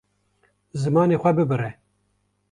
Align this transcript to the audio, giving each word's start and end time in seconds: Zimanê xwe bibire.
Zimanê 0.81 1.15
xwe 1.21 1.31
bibire. 1.37 1.71